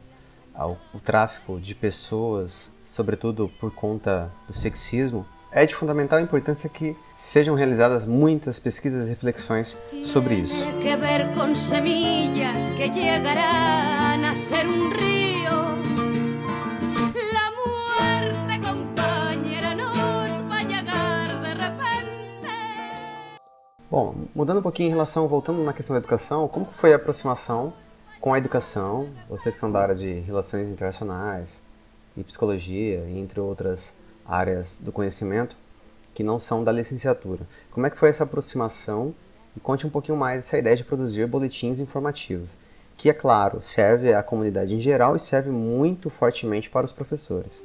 ao, 0.54 0.78
o 0.94 0.98
tráfico 0.98 1.60
de 1.60 1.74
pessoas, 1.74 2.72
sobretudo 2.86 3.50
por 3.60 3.70
conta 3.70 4.30
do 4.46 4.54
sexismo, 4.54 5.26
é 5.54 5.64
de 5.64 5.72
fundamental 5.72 6.18
importância 6.18 6.68
que 6.68 6.96
sejam 7.16 7.54
realizadas 7.54 8.04
muitas 8.04 8.58
pesquisas 8.58 9.06
e 9.06 9.10
reflexões 9.10 9.78
sobre 10.02 10.34
isso. 10.34 10.56
Bom, 23.88 24.12
mudando 24.34 24.58
um 24.58 24.62
pouquinho 24.62 24.88
em 24.88 24.90
relação, 24.90 25.28
voltando 25.28 25.62
na 25.62 25.72
questão 25.72 25.94
da 25.94 25.98
educação, 26.00 26.48
como 26.48 26.66
foi 26.66 26.92
a 26.92 26.96
aproximação 26.96 27.72
com 28.20 28.34
a 28.34 28.38
educação? 28.38 29.08
Vocês 29.28 29.54
são 29.54 29.70
da 29.70 29.80
área 29.80 29.94
de 29.94 30.14
relações 30.18 30.68
internacionais 30.68 31.62
e 32.16 32.24
psicologia, 32.24 33.08
entre 33.08 33.38
outras 33.38 33.96
áreas 34.26 34.78
do 34.80 34.92
conhecimento 34.92 35.56
que 36.14 36.22
não 36.22 36.38
são 36.38 36.62
da 36.62 36.72
licenciatura. 36.72 37.46
Como 37.70 37.86
é 37.86 37.90
que 37.90 37.98
foi 37.98 38.08
essa 38.08 38.24
aproximação? 38.24 39.14
E 39.56 39.60
conte 39.60 39.86
um 39.86 39.90
pouquinho 39.90 40.16
mais 40.16 40.44
essa 40.44 40.58
ideia 40.58 40.76
de 40.76 40.84
produzir 40.84 41.26
boletins 41.26 41.78
informativos, 41.78 42.56
que, 42.96 43.08
é 43.08 43.12
claro, 43.12 43.62
serve 43.62 44.12
à 44.12 44.22
comunidade 44.22 44.74
em 44.74 44.80
geral 44.80 45.14
e 45.14 45.20
serve 45.20 45.50
muito 45.50 46.10
fortemente 46.10 46.70
para 46.70 46.86
os 46.86 46.92
professores. 46.92 47.62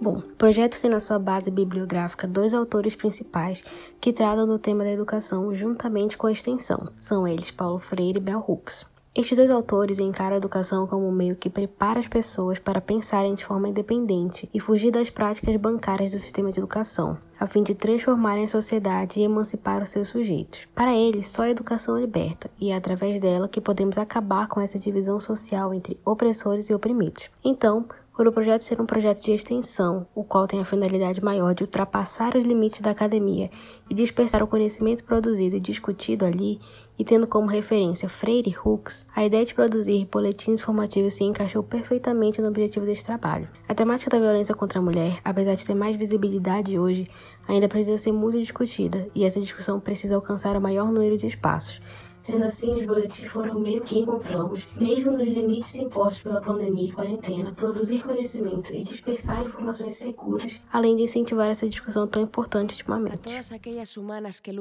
Bom, 0.00 0.18
o 0.18 0.22
projeto 0.36 0.80
tem 0.80 0.90
na 0.90 1.00
sua 1.00 1.18
base 1.18 1.50
bibliográfica 1.50 2.26
dois 2.26 2.54
autores 2.54 2.96
principais 2.96 3.62
que 4.00 4.12
tratam 4.12 4.46
do 4.46 4.58
tema 4.58 4.82
da 4.82 4.90
educação 4.90 5.54
juntamente 5.54 6.16
com 6.16 6.26
a 6.26 6.32
extensão. 6.32 6.88
São 6.96 7.26
eles 7.26 7.50
Paulo 7.50 7.78
Freire 7.78 8.18
e 8.18 8.22
Bell 8.22 8.44
Hooks. 8.46 8.84
Estes 9.14 9.38
dois 9.38 9.50
autores 9.50 9.98
encaram 9.98 10.34
a 10.34 10.38
educação 10.38 10.86
como 10.86 11.08
um 11.08 11.12
meio 11.12 11.34
que 11.34 11.50
prepara 11.50 11.98
as 11.98 12.06
pessoas 12.06 12.58
para 12.58 12.80
pensarem 12.80 13.34
de 13.34 13.44
forma 13.44 13.68
independente 13.68 14.48
e 14.52 14.60
fugir 14.60 14.90
das 14.90 15.10
práticas 15.10 15.56
bancárias 15.56 16.12
do 16.12 16.18
sistema 16.18 16.52
de 16.52 16.60
educação, 16.60 17.18
a 17.40 17.46
fim 17.46 17.62
de 17.62 17.74
transformarem 17.74 18.44
a 18.44 18.48
sociedade 18.48 19.18
e 19.18 19.24
emancipar 19.24 19.82
os 19.82 19.88
seus 19.88 20.08
sujeitos. 20.08 20.68
Para 20.74 20.94
eles, 20.94 21.28
só 21.28 21.42
a 21.42 21.50
educação 21.50 21.98
liberta, 21.98 22.50
e 22.60 22.70
é 22.70 22.76
através 22.76 23.20
dela 23.20 23.48
que 23.48 23.60
podemos 23.60 23.98
acabar 23.98 24.46
com 24.46 24.60
essa 24.60 24.78
divisão 24.78 25.18
social 25.18 25.74
entre 25.74 25.98
opressores 26.04 26.68
e 26.68 26.74
oprimidos. 26.74 27.30
Então, 27.42 27.86
por 28.18 28.26
o 28.26 28.32
projeto 28.32 28.62
ser 28.62 28.80
um 28.80 28.84
projeto 28.84 29.22
de 29.22 29.30
extensão, 29.30 30.04
o 30.12 30.24
qual 30.24 30.48
tem 30.48 30.60
a 30.60 30.64
finalidade 30.64 31.22
maior 31.22 31.54
de 31.54 31.62
ultrapassar 31.62 32.34
os 32.34 32.42
limites 32.42 32.80
da 32.80 32.90
academia 32.90 33.48
e 33.88 33.94
dispersar 33.94 34.42
o 34.42 34.48
conhecimento 34.48 35.04
produzido 35.04 35.54
e 35.54 35.60
discutido 35.60 36.24
ali, 36.24 36.60
e 36.98 37.04
tendo 37.04 37.26
como 37.26 37.46
referência 37.46 38.08
Freire 38.08 38.50
e 38.50 38.56
Hooks, 38.58 39.06
a 39.14 39.24
ideia 39.24 39.44
de 39.44 39.54
produzir 39.54 40.08
boletins 40.10 40.60
informativos 40.60 41.14
se 41.14 41.24
encaixou 41.24 41.62
perfeitamente 41.62 42.40
no 42.42 42.48
objetivo 42.48 42.84
deste 42.84 43.04
trabalho. 43.04 43.48
A 43.68 43.74
temática 43.74 44.10
da 44.10 44.18
violência 44.18 44.54
contra 44.54 44.78
a 44.78 44.82
mulher, 44.82 45.20
apesar 45.24 45.54
de 45.54 45.64
ter 45.64 45.74
mais 45.74 45.96
visibilidade 45.96 46.78
hoje, 46.78 47.08
ainda 47.46 47.68
precisa 47.68 47.96
ser 47.96 48.12
muito 48.12 48.38
discutida, 48.38 49.08
e 49.14 49.24
essa 49.24 49.40
discussão 49.40 49.78
precisa 49.78 50.16
alcançar 50.16 50.56
o 50.56 50.60
maior 50.60 50.90
número 50.90 51.16
de 51.16 51.26
espaços, 51.26 51.80
Sendo 52.20 52.44
assim, 52.44 52.74
os 52.74 52.84
boletins 52.84 53.24
foram 53.26 53.56
o 53.56 53.60
meio 53.60 53.80
que 53.80 54.00
encontramos, 54.00 54.68
mesmo 54.76 55.12
nos 55.12 55.28
limites 55.28 55.74
impostos 55.76 56.20
pela 56.20 56.40
pandemia 56.40 56.88
e 56.88 56.92
quarentena, 56.92 57.52
produzir 57.52 58.02
conhecimento 58.02 58.74
e 58.74 58.82
dispersar 58.82 59.42
informações 59.44 59.92
seguras, 59.92 60.60
além 60.70 60.96
de 60.96 61.04
incentivar 61.04 61.48
essa 61.48 61.68
discussão 61.68 62.06
tão 62.06 62.22
importante 62.22 62.72
ultimamente. 62.72 63.14
A 63.14 63.18
todas 63.18 63.52
aquelas 63.52 63.96
humanas 63.96 64.40
que 64.40 64.52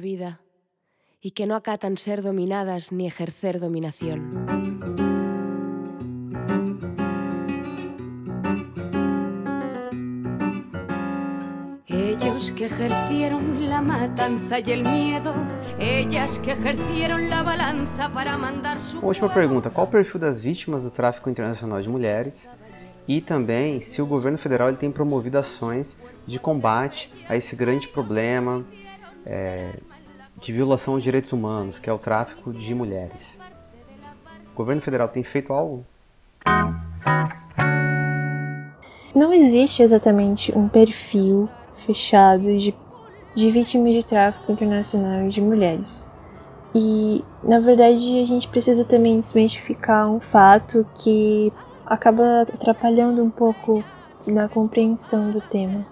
vida 0.00 0.38
e 1.24 1.30
que 1.30 1.46
não 1.46 1.56
acatan 1.56 1.96
ser 1.96 2.20
dominadas 2.20 2.92
ni 2.92 3.06
ejercer 3.06 3.58
dominación. 3.58 4.20
Ellos 11.88 12.50
que 12.52 12.66
ejercieron 12.66 13.68
la 13.70 13.80
matanza 13.80 14.58
y 14.60 14.70
el 14.70 14.82
miedo, 14.84 15.34
ellas 15.78 16.38
que 16.40 16.52
ejercieron 16.52 17.30
la 17.30 17.42
balanza 17.42 18.12
para 18.12 18.36
mandar 18.36 18.78
su. 18.78 19.00
Última 19.00 19.32
pergunta: 19.32 19.70
qual 19.70 19.86
o 19.86 19.90
perfil 19.90 20.20
das 20.20 20.42
vítimas 20.42 20.82
do 20.82 20.90
tráfico 20.90 21.30
internacional 21.30 21.80
de 21.80 21.88
mulheres? 21.88 22.50
E 23.08 23.20
também 23.20 23.80
se 23.80 24.00
o 24.00 24.06
governo 24.06 24.38
federal 24.38 24.68
ele 24.68 24.78
tem 24.78 24.90
promovido 24.90 25.38
ações 25.38 25.96
de 26.26 26.38
combate 26.38 27.12
a 27.28 27.36
esse 27.36 27.54
grande 27.54 27.86
problema 27.88 28.64
é, 29.26 29.74
de 30.40 30.52
violação 30.52 30.94
aos 30.94 31.02
direitos 31.02 31.32
humanos, 31.32 31.78
que 31.78 31.88
é 31.88 31.92
o 31.92 31.98
tráfico 31.98 32.52
de 32.52 32.74
mulheres. 32.74 33.38
O 34.52 34.56
governo 34.56 34.82
federal 34.82 35.08
tem 35.08 35.22
feito 35.22 35.52
algo? 35.52 35.84
Não 39.14 39.32
existe 39.32 39.82
exatamente 39.82 40.56
um 40.56 40.68
perfil 40.68 41.48
fechado 41.86 42.56
de, 42.58 42.74
de 43.34 43.50
vítimas 43.50 43.94
de 43.94 44.04
tráfico 44.04 44.50
internacional 44.50 45.28
de 45.28 45.40
mulheres. 45.40 46.06
E, 46.74 47.24
na 47.42 47.60
verdade, 47.60 48.20
a 48.20 48.26
gente 48.26 48.48
precisa 48.48 48.84
também 48.84 49.18
desmistificar 49.18 50.10
um 50.10 50.18
fato 50.18 50.84
que 50.94 51.52
acaba 51.86 52.42
atrapalhando 52.42 53.22
um 53.22 53.30
pouco 53.30 53.84
na 54.26 54.48
compreensão 54.48 55.30
do 55.30 55.40
tema. 55.40 55.86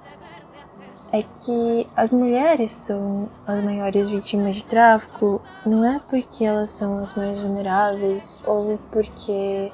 É 1.12 1.22
que 1.22 1.86
as 1.94 2.10
mulheres 2.10 2.72
são 2.72 3.28
as 3.46 3.62
maiores 3.62 4.08
vítimas 4.08 4.56
de 4.56 4.64
tráfico 4.64 5.42
não 5.66 5.84
é 5.84 6.00
porque 6.08 6.42
elas 6.42 6.70
são 6.70 7.00
as 7.00 7.14
mais 7.14 7.38
vulneráveis 7.38 8.42
ou 8.46 8.78
porque 8.90 9.70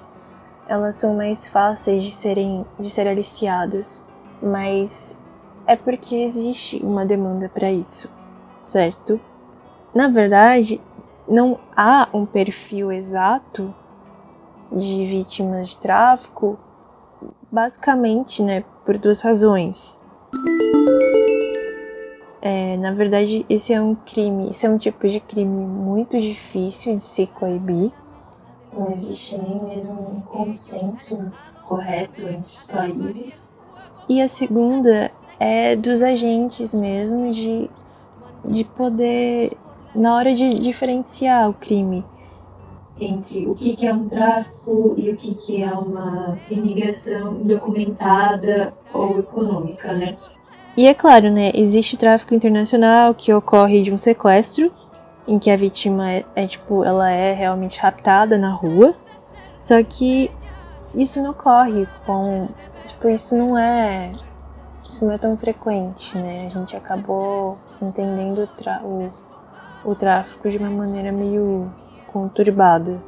elas 0.67 0.97
são 0.97 1.15
mais 1.15 1.47
fáceis 1.47 2.03
de 2.03 2.11
serem 2.11 2.67
de 2.79 2.91
ser 2.91 3.07
aliciadas, 3.07 4.05
mas 4.43 5.17
é 5.65 5.77
porque 5.77 6.17
existe 6.17 6.85
uma 6.85 7.07
demanda 7.07 7.49
para 7.49 7.71
isso, 7.71 8.11
certo? 8.61 9.21
Na 9.95 10.09
verdade, 10.09 10.81
não 11.29 11.61
há 11.77 12.09
um 12.13 12.27
perfil 12.27 12.91
exato 12.91 13.73
de 14.73 15.07
vítimas 15.07 15.69
de 15.69 15.79
tráfico, 15.79 16.59
basicamente, 17.51 18.43
né, 18.43 18.65
por 18.85 18.99
duas 18.99 19.23
razões. 19.23 19.99
É, 22.41 22.77
na 22.77 22.93
verdade, 22.93 23.45
esse 23.49 23.73
é 23.73 23.81
um 23.81 23.95
crime, 23.95 24.51
esse 24.51 24.65
é 24.65 24.71
um 24.71 24.79
tipo 24.79 25.09
de 25.09 25.19
crime 25.21 25.67
muito 25.67 26.19
difícil 26.19 26.97
de 26.97 27.05
se 27.05 27.27
coibir. 27.27 27.91
Não 28.73 28.91
existe 28.91 29.37
nem 29.39 29.61
mesmo 29.65 30.01
um 30.01 30.21
consenso 30.21 31.33
correto 31.65 32.21
entre 32.21 32.55
os 32.55 32.67
países. 32.67 33.53
E 34.09 34.23
a 34.23 34.29
segunda 34.29 35.11
é 35.41 35.75
dos 35.75 36.03
agentes 36.03 36.73
mesmo 36.75 37.33
de, 37.33 37.69
de 38.45 38.65
poder, 38.65 39.57
na 39.95 40.15
hora 40.15 40.35
de 40.35 40.61
diferenciar 40.61 41.51
o 41.51 41.55
crime 41.55 42.05
entre 43.01 43.47
o 43.47 43.55
que, 43.55 43.77
que 43.77 43.87
é 43.87 43.95
um 43.95 44.09
tráfico 44.09 44.95
e 44.97 45.11
o 45.11 45.17
que, 45.17 45.35
que 45.35 45.63
é 45.63 45.73
uma 45.73 46.39
imigração 46.51 47.35
documentada 47.35 48.73
ou 48.93 49.19
econômica, 49.21 49.93
né? 49.93 50.19
E 50.79 50.87
é 50.87 50.95
claro, 50.95 51.29
né, 51.29 51.51
existe 51.55 51.97
o 51.97 51.99
tráfico 51.99 52.33
internacional 52.33 53.13
que 53.13 53.35
ocorre 53.35 53.83
de 53.83 53.93
um 53.93 53.99
sequestro, 53.99 54.73
em 55.27 55.37
que 55.37 55.51
a 55.51 55.57
vítima 55.57 56.09
é, 56.09 56.25
é 56.37 56.47
tipo, 56.47 56.85
ela 56.85 57.11
é 57.11 57.33
realmente 57.33 57.81
raptada 57.81 58.39
na 58.39 58.53
rua, 58.53 58.95
só 59.57 59.83
que 59.83 60.31
isso 60.95 61.21
não 61.21 61.33
ocorre 61.33 61.89
com, 62.07 62.47
tipo, 62.87 63.09
isso 63.09 63.35
não 63.35 63.59
é, 63.59 64.13
isso 64.89 65.05
não 65.05 65.13
é 65.15 65.19
tão 65.19 65.37
frequente, 65.37 66.17
né? 66.17 66.47
A 66.47 66.49
gente 66.49 66.77
acabou 66.77 67.59
entendendo 67.83 68.49
o, 68.85 68.87
o, 68.87 69.91
o 69.91 69.95
tráfico 69.97 70.49
de 70.49 70.59
uma 70.59 70.71
maneira 70.71 71.11
meio 71.11 71.73
conturbada. 72.13 73.03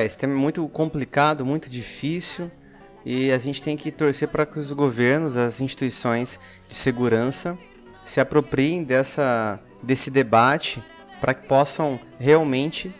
É, 0.00 0.06
esse 0.06 0.16
tema 0.16 0.32
é 0.32 0.36
muito 0.36 0.66
complicado, 0.70 1.44
muito 1.44 1.68
difícil 1.68 2.50
e 3.04 3.30
a 3.30 3.36
gente 3.36 3.62
tem 3.62 3.76
que 3.76 3.90
torcer 3.90 4.28
para 4.28 4.46
que 4.46 4.58
os 4.58 4.72
governos, 4.72 5.36
as 5.36 5.60
instituições 5.60 6.40
de 6.66 6.72
segurança 6.72 7.58
se 8.02 8.18
apropriem 8.18 8.82
dessa, 8.82 9.60
desse 9.82 10.10
debate 10.10 10.82
para 11.20 11.34
que 11.34 11.46
possam 11.46 12.00
realmente 12.18 12.94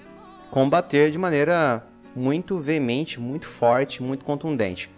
combater 0.50 1.11
de 1.11 1.16
maneira 1.16 1.83
muito 2.14 2.59
veemente, 2.59 3.19
muito 3.19 3.47
forte, 3.47 4.02
muito 4.02 4.23
contundente. 4.23 4.90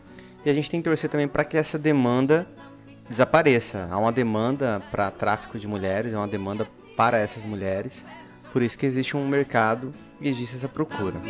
E 0.45 0.51
a 0.51 0.55
gente 0.55 0.69
tem 0.69 0.81
que 0.81 0.89
torcer 0.89 1.09
também 1.09 1.29
para 1.29 1.45
que 1.45 1.57
essa 1.57 1.79
demanda 1.79 2.49
desapareça. 3.09 3.87
Há 3.89 3.97
uma 3.97 4.11
demanda 4.11 4.83
para 4.91 5.09
tráfico 5.13 5.57
de 5.57 5.69
mulheres, 5.69 6.13
há 6.15 6.19
uma 6.19 6.29
demanda 6.29 6.67
para 6.97 7.19
essas 7.19 7.45
mulheres. 7.45 8.05
Por 8.53 8.61
isso 8.61 8.77
que 8.77 8.87
existe 8.87 9.17
um 9.17 9.29
mercado 9.29 9.95
e 10.23 10.29
existe 10.29 10.57
essa 10.57 10.69
procura. 10.69 11.21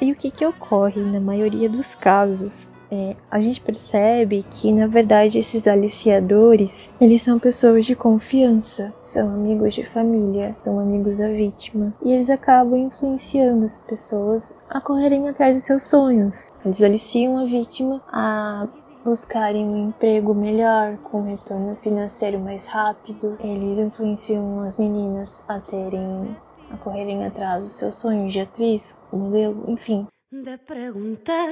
E 0.00 0.12
o 0.12 0.14
que, 0.14 0.30
que 0.30 0.44
ocorre 0.44 1.00
na 1.00 1.18
maioria 1.18 1.68
dos 1.68 1.94
casos? 1.94 2.68
É, 2.90 3.16
a 3.30 3.40
gente 3.40 3.60
percebe 3.60 4.44
que, 4.48 4.70
na 4.70 4.86
verdade, 4.86 5.38
esses 5.38 5.66
aliciadores, 5.66 6.92
eles 7.00 7.22
são 7.22 7.38
pessoas 7.38 7.86
de 7.86 7.96
confiança, 7.96 8.92
são 9.00 9.30
amigos 9.30 9.74
de 9.74 9.82
família, 9.82 10.54
são 10.58 10.78
amigos 10.78 11.16
da 11.16 11.28
vítima. 11.28 11.92
E 12.04 12.12
eles 12.12 12.30
acabam 12.30 12.78
influenciando 12.78 13.64
as 13.64 13.82
pessoas 13.82 14.54
a 14.68 14.80
correrem 14.80 15.28
atrás 15.28 15.56
de 15.56 15.62
seus 15.62 15.84
sonhos. 15.84 16.52
Eles 16.64 16.82
aliciam 16.82 17.38
a 17.38 17.46
vítima 17.46 18.02
a 18.12 18.68
buscarem 19.04 19.66
um 19.66 19.88
emprego 19.88 20.34
melhor, 20.34 20.96
com 20.98 21.20
um 21.20 21.30
retorno 21.30 21.76
financeiro 21.82 22.38
mais 22.38 22.66
rápido. 22.66 23.36
Eles 23.40 23.78
influenciam 23.78 24.60
as 24.60 24.76
meninas 24.76 25.42
a 25.48 25.58
terem 25.58 26.36
a 26.70 26.76
correrem 26.76 27.24
atrás 27.24 27.62
dos 27.62 27.72
seus 27.72 27.96
sonhos 27.96 28.32
de 28.32 28.40
atriz, 28.40 28.96
modelo, 29.12 29.70
enfim. 29.70 30.06
De 30.32 30.56
perguntar, 30.58 31.48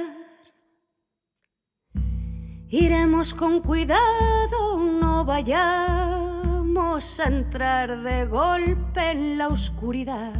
iremos 2.71 3.31
com 3.31 3.61
cuidado, 3.61 4.77
não 4.77 5.25
vayamos 5.25 7.19
a 7.19 7.31
entrar 7.31 7.87
de 7.87 8.25
golpe 8.25 9.13
na 9.37 9.47
oscuridad. 9.47 10.33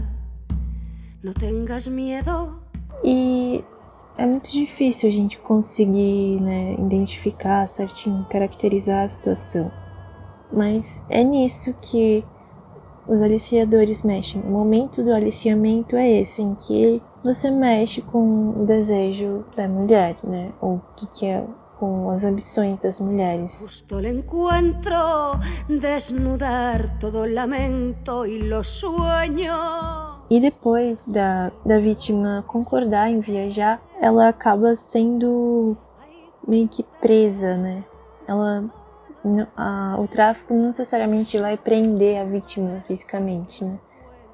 Não 1.23 1.33
tengas 1.33 1.87
medo. 1.87 2.61
E 3.03 3.63
é 4.17 4.25
muito 4.25 4.51
difícil 4.51 5.09
a 5.09 5.11
gente 5.11 5.37
conseguir 5.39 6.39
né, 6.41 6.73
identificar 6.73 7.67
certinho, 7.67 8.25
caracterizar 8.29 9.05
a 9.05 9.09
situação. 9.09 9.71
Mas 10.51 11.01
é 11.09 11.23
nisso 11.23 11.73
que 11.81 12.23
os 13.07 13.21
aliciadores 13.21 14.03
mexem. 14.03 14.41
O 14.41 14.49
momento 14.49 15.03
do 15.03 15.13
aliciamento 15.13 15.95
é 15.95 16.21
esse, 16.21 16.41
em 16.41 16.55
que 16.55 17.01
você 17.23 17.49
mexe 17.49 18.01
com 18.01 18.61
o 18.61 18.65
desejo 18.65 19.45
da 19.55 19.67
mulher, 19.67 20.17
né? 20.23 20.51
Ou 20.61 20.75
o 20.75 20.81
que, 20.95 21.07
que 21.07 21.25
é 21.25 21.45
com 21.79 22.09
as 22.09 22.23
ambições 22.23 22.79
das 22.79 22.99
mulheres. 22.99 23.59
Justo 23.61 23.99
el 23.99 24.19
encuentro, 24.19 24.95
desnudar 25.67 26.97
todo 26.99 27.25
lamento 27.25 28.25
e 28.25 28.37
los 28.37 28.67
sueños. 28.67 30.23
E 30.29 30.39
depois 30.39 31.07
da, 31.07 31.51
da 31.65 31.79
vítima 31.79 32.43
concordar 32.47 33.09
em 33.09 33.19
viajar, 33.19 33.81
ela 34.01 34.29
acaba 34.29 34.75
sendo 34.75 35.75
meio 36.47 36.67
que 36.67 36.83
presa, 37.01 37.57
né? 37.57 37.83
Ela 38.27 38.63
a, 39.55 39.95
o 39.99 40.07
tráfico 40.07 40.53
não 40.53 40.67
necessariamente 40.67 41.37
vai 41.37 41.57
prender 41.57 42.19
a 42.19 42.25
vítima 42.25 42.83
fisicamente, 42.87 43.63
né? 43.63 43.79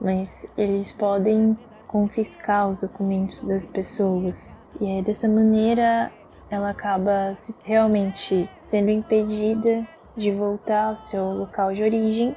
Mas 0.02 0.48
eles 0.58 0.92
podem 0.92 1.58
confiscar 1.88 2.70
os 2.70 2.82
documentos 2.82 3.44
das 3.44 3.66
pessoas. 3.66 4.56
E 4.80 4.86
aí, 4.86 5.02
dessa 5.02 5.28
maneira, 5.28 6.12
ela 6.50 6.70
acaba 6.70 7.34
se, 7.36 7.56
realmente 7.64 8.50
sendo 8.62 8.90
impedida 8.90 9.86
de 10.16 10.32
voltar 10.32 10.86
ao 10.86 10.98
seu 10.98 11.24
local 11.34 11.74
de 11.74 11.84
origem 11.84 12.36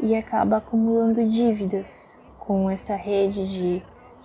e 0.00 0.14
acaba 0.14 0.58
acumulando 0.58 1.24
dívidas 1.24 2.16
com 2.38 2.68
essa 2.68 2.94
rede 2.96 3.48
de 3.48 3.82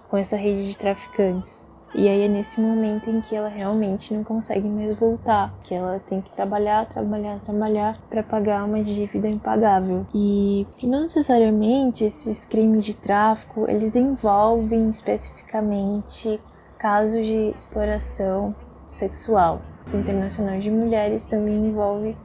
com 0.10 0.16
essa 0.16 0.38
rede 0.38 0.70
de 0.70 0.78
traficantes. 0.78 1.67
E 1.96 2.08
aí 2.10 2.22
é 2.22 2.28
nesse 2.28 2.60
momento 2.60 3.10
em 3.10 3.22
que 3.22 3.36
ela 3.36 3.48
realmente 3.48 4.14
não 4.14 4.24
consegue 4.24 4.68
mais 4.68 4.94
voltar, 4.94 5.54
que 5.64 5.74
ela 5.74 6.00
tem 6.08 6.22
que 6.22 6.30
trabalhar, 6.32 6.86
trabalhar, 6.86 7.40
trabalhar 7.40 7.98
para 8.10 8.22
pagar 8.22 8.66
uma 8.66 8.84
dívida 8.84 9.28
impagável. 9.28 10.06
E 10.14 10.68
não 10.84 11.02
necessariamente 11.04 12.04
esses 12.04 12.44
crimes 12.46 12.86
de 12.86 12.96
tráfico, 12.96 13.70
eles 13.70 13.96
envolvem 13.96 14.90
especificamente 14.90 16.40
casos 16.78 17.26
de 17.26 17.52
exploração 17.56 18.54
sexual. 18.90 19.62
O 19.92 19.98
Internacional 19.98 20.60
de 20.60 20.70
Mulheres 20.70 21.24
também 21.24 21.56
envolve 21.56 22.18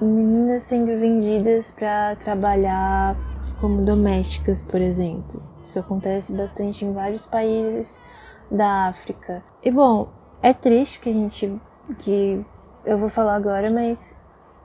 meninas 0.00 0.62
sendo 0.62 0.98
vendidas 0.98 1.72
para 1.72 2.14
trabalhar 2.16 3.16
como 3.60 3.84
domésticas, 3.84 4.62
por 4.62 4.80
exemplo. 4.80 5.42
Isso 5.64 5.80
acontece 5.80 6.32
bastante 6.32 6.84
em 6.84 6.92
vários 6.92 7.26
países 7.26 8.00
da 8.50 8.88
África. 8.88 9.42
E 9.62 9.70
bom, 9.70 10.08
é 10.42 10.52
triste 10.52 11.00
que 11.00 11.08
a 11.08 11.12
gente 11.12 11.60
que 11.98 12.44
eu 12.84 12.98
vou 12.98 13.08
falar 13.08 13.34
agora, 13.34 13.70
mas 13.70 14.16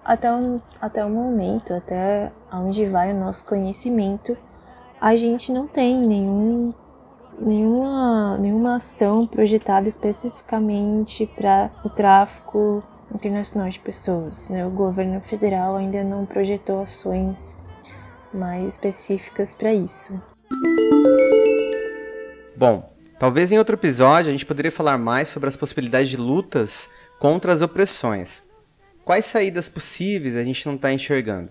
até 0.03 0.31
o, 0.33 0.61
até 0.81 1.03
o 1.05 1.09
momento, 1.09 1.73
até 1.73 2.31
onde 2.51 2.85
vai 2.85 3.13
o 3.13 3.19
nosso 3.19 3.43
conhecimento, 3.45 4.37
a 4.99 5.15
gente 5.15 5.51
não 5.51 5.67
tem 5.67 5.97
nenhum, 5.99 6.73
nenhuma, 7.39 8.37
nenhuma 8.37 8.75
ação 8.75 9.25
projetada 9.25 9.87
especificamente 9.87 11.25
para 11.25 11.71
o 11.83 11.89
tráfico 11.89 12.83
internacional 13.13 13.69
de 13.69 13.79
pessoas. 13.79 14.49
Né? 14.49 14.65
O 14.65 14.69
governo 14.69 15.19
federal 15.21 15.75
ainda 15.75 16.03
não 16.03 16.25
projetou 16.25 16.81
ações 16.81 17.57
mais 18.33 18.73
específicas 18.73 19.53
para 19.53 19.73
isso. 19.73 20.13
Bom, 22.57 22.92
Talvez 23.19 23.51
em 23.51 23.57
outro 23.57 23.75
episódio 23.75 24.29
a 24.29 24.31
gente 24.31 24.45
poderia 24.45 24.71
falar 24.71 24.97
mais 24.97 25.27
sobre 25.29 25.47
as 25.47 25.55
possibilidades 25.55 26.09
de 26.09 26.17
lutas 26.17 26.89
contra 27.19 27.53
as 27.53 27.61
opressões. 27.61 28.43
Quais 29.05 29.25
saídas 29.25 29.69
possíveis 29.69 30.35
a 30.35 30.43
gente 30.43 30.65
não 30.65 30.75
está 30.75 30.91
enxergando? 30.91 31.49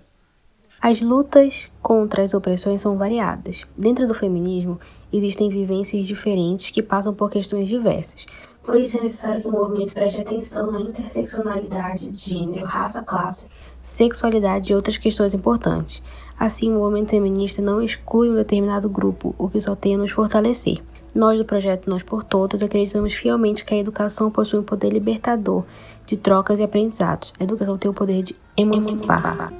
As 0.81 1.01
lutas 1.01 1.71
contra 1.81 2.23
as 2.23 2.35
opressões 2.35 2.81
são 2.81 2.99
variadas. 2.99 3.65
Dentro 3.77 4.07
do 4.07 4.15
feminismo, 4.15 4.81
existem 5.13 5.49
vivências 5.49 6.07
diferentes 6.07 6.71
que 6.71 6.83
passam 6.83 7.15
por 7.15 7.31
questões 7.31 7.69
diversas. 7.69 8.27
Por 8.63 8.77
isso 8.77 8.99
é 8.99 9.03
necessário 9.03 9.43
que 9.43 9.49
o 9.49 9.53
movimento 9.53 9.93
preste 9.93 10.21
atenção 10.21 10.71
na 10.73 10.81
interseccionalidade, 10.81 12.11
gênero, 12.15 12.65
raça, 12.65 13.03
classe, 13.03 13.47
sexualidade 13.81 14.73
e 14.73 14.75
outras 14.75 14.97
questões 14.97 15.35
importantes. 15.35 16.03
Assim, 16.39 16.71
o 16.71 16.79
movimento 16.79 17.11
feminista 17.11 17.63
não 17.63 17.81
exclui 17.81 18.31
um 18.31 18.35
determinado 18.35 18.89
grupo, 18.89 19.35
o 19.39 19.49
que 19.49 19.61
só 19.61 19.77
tem 19.77 19.95
a 19.95 19.99
nos 19.99 20.11
fortalecer. 20.11 20.83
Nós 21.15 21.39
do 21.39 21.45
projeto 21.45 21.89
Nós 21.89 22.03
por 22.03 22.25
Todas 22.25 22.63
acreditamos 22.63 23.13
fielmente 23.13 23.65
que 23.65 23.75
a 23.75 23.79
educação 23.79 24.31
possui 24.31 24.61
um 24.61 24.65
poder 24.65 24.91
libertador 24.91 25.65
de 26.07 26.17
trocas 26.17 26.59
e 26.59 26.63
aprendizados. 26.63 27.33
A 27.39 27.45
educação 27.45 27.77
tem 27.77 27.91
o 27.91 27.95
poder 27.95 28.23
de 28.23 28.37
emancipar. 28.57 29.53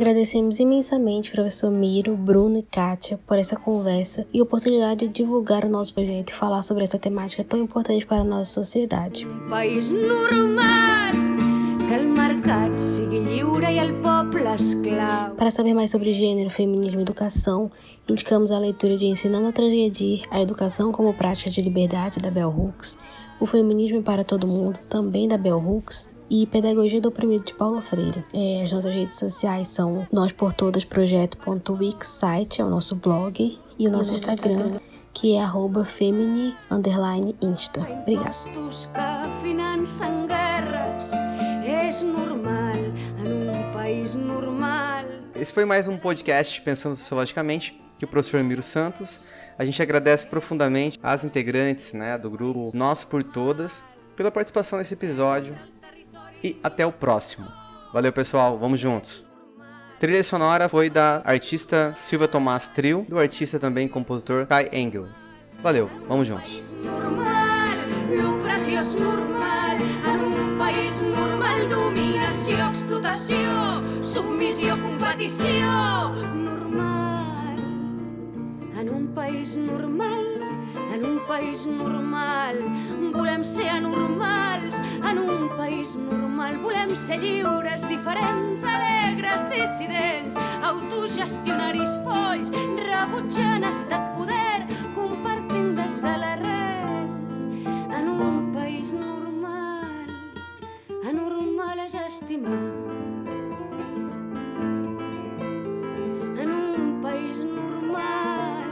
Agradecemos 0.00 0.58
imensamente 0.58 1.30
professor 1.30 1.70
Miro, 1.70 2.16
Bruno 2.16 2.56
e 2.56 2.62
Kátia 2.62 3.20
por 3.26 3.36
essa 3.36 3.54
conversa 3.54 4.26
e 4.32 4.40
oportunidade 4.40 5.06
de 5.06 5.12
divulgar 5.12 5.64
o 5.64 5.68
nosso 5.68 5.92
projeto 5.92 6.30
e 6.30 6.32
falar 6.32 6.62
sobre 6.62 6.84
essa 6.84 6.98
temática 6.98 7.44
tão 7.44 7.60
importante 7.60 8.06
para 8.06 8.22
a 8.22 8.24
nossa 8.24 8.50
sociedade. 8.50 9.26
Un 9.26 9.50
país 9.50 9.90
normal, 9.90 10.89
Para 15.36 15.50
saber 15.50 15.74
mais 15.74 15.90
sobre 15.90 16.12
gênero, 16.12 16.50
feminismo 16.50 17.00
e 17.00 17.02
educação, 17.02 17.70
indicamos 18.08 18.50
a 18.50 18.58
leitura 18.58 18.96
de 18.96 19.06
Ensinando 19.06 19.48
a 19.48 19.52
Transgredir, 19.52 20.22
a 20.30 20.40
Educação 20.40 20.90
como 20.90 21.14
Prática 21.14 21.50
de 21.50 21.62
Liberdade, 21.62 22.18
da 22.18 22.30
Bell 22.30 22.48
Hooks, 22.48 22.98
O 23.38 23.46
Feminismo 23.46 24.02
para 24.02 24.24
Todo 24.24 24.46
Mundo, 24.46 24.78
também 24.88 25.28
da 25.28 25.38
Bell 25.38 25.58
Hooks, 25.58 26.08
e 26.28 26.46
Pedagogia 26.46 27.00
do 27.00 27.08
Oprimido 27.08 27.44
de 27.44 27.54
Paulo 27.54 27.80
Freire. 27.80 28.24
É, 28.32 28.62
as 28.62 28.72
nossas 28.72 28.94
redes 28.94 29.18
sociais 29.18 29.68
são 29.68 30.06
nós 30.12 30.30
por 30.30 30.52
todas 30.52 30.84
é 32.60 32.64
o 32.64 32.70
nosso 32.70 32.94
blog, 32.94 33.58
e 33.78 33.88
o 33.88 33.90
nosso 33.90 34.14
Instagram, 34.14 34.78
que 35.12 35.34
é 35.34 35.42
arroba 35.42 35.84
femini 35.84 36.54
underline 36.70 37.34
insta. 37.40 37.80
Obrigada. 38.02 38.30
País 43.90 44.14
normal. 44.14 45.04
Esse 45.34 45.52
foi 45.52 45.64
mais 45.64 45.88
um 45.88 45.96
podcast 45.96 46.62
Pensando 46.62 46.94
Sociologicamente, 46.94 47.76
que 47.98 48.04
o 48.04 48.08
professor 48.08 48.42
Miro 48.44 48.62
Santos. 48.62 49.20
A 49.58 49.64
gente 49.64 49.82
agradece 49.82 50.26
profundamente 50.26 50.96
às 51.02 51.24
integrantes 51.24 51.92
né, 51.92 52.16
do 52.16 52.30
grupo 52.30 52.70
Nós 52.72 53.02
por 53.02 53.24
Todas 53.24 53.82
pela 54.16 54.30
participação 54.30 54.78
nesse 54.78 54.94
episódio 54.94 55.56
e 56.42 56.56
até 56.62 56.86
o 56.86 56.92
próximo. 56.92 57.48
Valeu, 57.92 58.12
pessoal, 58.12 58.56
vamos 58.58 58.78
juntos. 58.78 59.24
Trilha 59.98 60.22
sonora 60.22 60.68
foi 60.68 60.88
da 60.88 61.20
artista 61.24 61.92
Silvia 61.96 62.28
Tomás 62.28 62.68
Trio, 62.68 63.04
do 63.08 63.18
artista 63.18 63.58
também 63.58 63.88
compositor 63.88 64.46
Kai 64.46 64.68
Engel. 64.72 65.08
Valeu, 65.62 65.90
vamos 66.08 66.28
juntos. 66.28 66.72
normal, 66.84 67.40
explotació, 72.90 74.02
submissió, 74.02 74.74
competició, 74.82 76.10
normal. 76.34 77.60
En 78.80 78.88
un 78.90 79.06
país 79.14 79.56
normal, 79.56 80.26
en 80.92 81.04
un 81.04 81.20
país 81.28 81.66
normal, 81.66 82.58
volem 83.14 83.44
ser 83.44 83.68
anormals, 83.70 84.80
en 85.06 85.22
un 85.22 85.48
país 85.56 85.94
normal, 85.94 86.58
volem 86.64 86.96
ser 86.96 87.20
lliures, 87.22 87.86
diferents, 87.86 88.64
alegres, 88.64 89.46
dissidents, 89.54 90.34
autogestionaris 90.66 91.94
folls, 92.02 92.50
rebutjant 92.82 93.70
estat 93.70 94.16
poder, 94.18 94.66
estimar. 102.30 102.52
En 106.38 106.48
un 106.48 107.02
país 107.02 107.38
normal, 107.42 108.70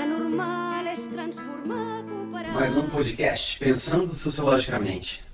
anormal 0.00 0.86
és 0.86 1.08
transformar, 1.08 2.04
cooperar... 2.06 2.54
Mais 2.54 2.78
um 2.78 2.88
podcast 2.88 3.58
Pensando 3.58 4.14
Sociologicamente. 4.14 5.24